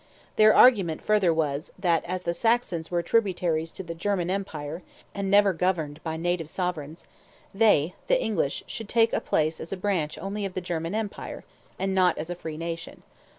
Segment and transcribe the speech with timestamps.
[0.35, 4.81] Their argument further was, that, "as the Saxons were tributaries to the German Empire,
[5.13, 7.05] and never governed by native sovereigns,
[7.53, 11.43] they [the English] should take place as a branch only of the German empire,
[11.77, 13.03] and not as a free nation.